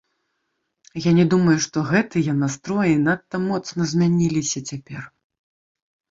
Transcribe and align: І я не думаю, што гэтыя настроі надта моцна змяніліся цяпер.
І 0.99 1.01
я 1.01 1.11
не 1.17 1.25
думаю, 1.33 1.57
што 1.65 1.83
гэтыя 1.91 2.33
настроі 2.43 2.93
надта 3.07 3.41
моцна 3.43 3.81
змяніліся 3.91 4.59
цяпер. 4.71 5.03